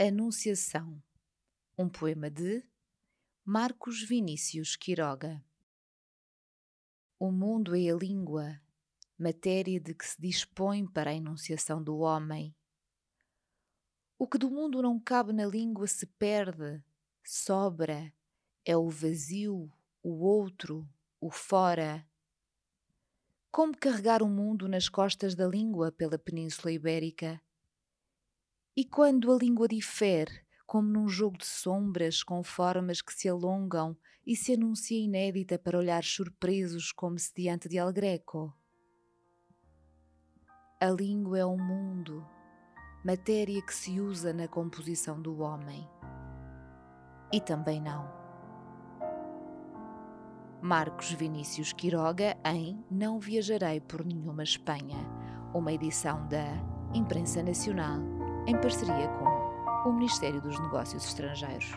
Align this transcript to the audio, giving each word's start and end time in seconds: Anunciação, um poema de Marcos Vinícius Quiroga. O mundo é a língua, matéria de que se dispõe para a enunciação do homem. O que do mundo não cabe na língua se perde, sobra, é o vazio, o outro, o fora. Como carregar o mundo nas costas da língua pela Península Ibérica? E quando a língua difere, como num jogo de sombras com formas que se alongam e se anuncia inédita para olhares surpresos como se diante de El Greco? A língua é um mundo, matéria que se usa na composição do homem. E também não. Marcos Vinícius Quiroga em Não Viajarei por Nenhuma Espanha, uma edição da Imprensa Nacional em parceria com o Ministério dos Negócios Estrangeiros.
Anunciação, 0.00 1.02
um 1.76 1.88
poema 1.88 2.30
de 2.30 2.64
Marcos 3.44 4.00
Vinícius 4.00 4.76
Quiroga. 4.76 5.44
O 7.18 7.32
mundo 7.32 7.74
é 7.74 7.90
a 7.90 7.96
língua, 7.96 8.60
matéria 9.18 9.80
de 9.80 9.92
que 9.94 10.06
se 10.06 10.22
dispõe 10.22 10.86
para 10.86 11.10
a 11.10 11.14
enunciação 11.14 11.82
do 11.82 11.98
homem. 11.98 12.54
O 14.16 14.28
que 14.28 14.38
do 14.38 14.48
mundo 14.48 14.80
não 14.80 15.00
cabe 15.00 15.32
na 15.32 15.44
língua 15.44 15.88
se 15.88 16.06
perde, 16.06 16.80
sobra, 17.24 18.14
é 18.64 18.76
o 18.76 18.88
vazio, 18.88 19.68
o 20.00 20.24
outro, 20.24 20.88
o 21.20 21.28
fora. 21.28 22.06
Como 23.50 23.76
carregar 23.76 24.22
o 24.22 24.28
mundo 24.28 24.68
nas 24.68 24.88
costas 24.88 25.34
da 25.34 25.48
língua 25.48 25.90
pela 25.90 26.16
Península 26.16 26.70
Ibérica? 26.70 27.42
E 28.78 28.84
quando 28.84 29.32
a 29.32 29.36
língua 29.36 29.66
difere, 29.66 30.30
como 30.64 30.86
num 30.86 31.08
jogo 31.08 31.36
de 31.36 31.46
sombras 31.46 32.22
com 32.22 32.44
formas 32.44 33.02
que 33.02 33.12
se 33.12 33.28
alongam 33.28 33.96
e 34.24 34.36
se 34.36 34.54
anuncia 34.54 34.96
inédita 34.96 35.58
para 35.58 35.76
olhares 35.76 36.08
surpresos 36.14 36.92
como 36.92 37.18
se 37.18 37.32
diante 37.34 37.68
de 37.68 37.76
El 37.76 37.92
Greco? 37.92 38.54
A 40.80 40.90
língua 40.90 41.40
é 41.40 41.44
um 41.44 41.58
mundo, 41.58 42.24
matéria 43.04 43.60
que 43.62 43.74
se 43.74 44.00
usa 44.00 44.32
na 44.32 44.46
composição 44.46 45.20
do 45.20 45.40
homem. 45.40 45.84
E 47.32 47.40
também 47.40 47.82
não. 47.82 48.08
Marcos 50.62 51.10
Vinícius 51.10 51.72
Quiroga 51.72 52.38
em 52.44 52.80
Não 52.88 53.18
Viajarei 53.18 53.80
por 53.80 54.04
Nenhuma 54.04 54.44
Espanha, 54.44 54.98
uma 55.52 55.72
edição 55.72 56.28
da 56.28 56.44
Imprensa 56.94 57.42
Nacional 57.42 58.17
em 58.48 58.56
parceria 58.56 59.08
com 59.08 59.90
o 59.90 59.92
Ministério 59.92 60.40
dos 60.40 60.58
Negócios 60.58 61.04
Estrangeiros. 61.04 61.74